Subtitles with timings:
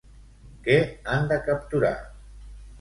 [0.67, 0.77] Què
[1.17, 1.95] han de capturar?